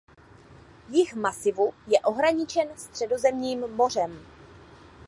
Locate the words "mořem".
3.67-4.25